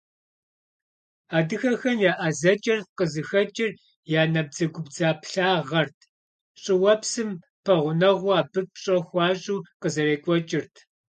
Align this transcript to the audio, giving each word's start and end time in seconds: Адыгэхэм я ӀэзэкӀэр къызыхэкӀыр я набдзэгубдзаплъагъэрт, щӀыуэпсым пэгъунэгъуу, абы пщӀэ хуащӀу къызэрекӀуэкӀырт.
Адыгэхэм 1.37 1.97
я 2.11 2.13
ӀэзэкӀэр 2.19 2.79
къызыхэкӀыр 2.97 3.71
я 4.19 4.21
набдзэгубдзаплъагъэрт, 4.33 5.99
щӀыуэпсым 6.61 7.29
пэгъунэгъуу, 7.63 8.37
абы 8.39 8.61
пщӀэ 8.73 8.97
хуащӀу 9.07 9.63
къызэрекӀуэкӀырт. 9.81 10.73